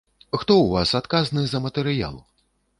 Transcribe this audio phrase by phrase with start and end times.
[0.27, 2.21] Хто ў вас адказны за матэрыял?